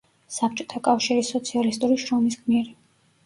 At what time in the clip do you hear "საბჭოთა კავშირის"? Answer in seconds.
0.35-1.29